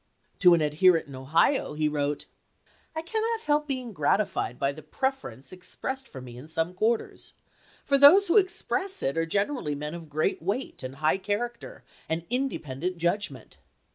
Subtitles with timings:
[0.39, 2.25] To an adherent in Ohio he wrote:
[2.95, 7.35] "I cannot help being gratified by the preference expressed for me in some quarters,
[7.85, 12.25] for those who express it are generally men of great weight, and high character, and
[12.31, 13.57] independent judgment.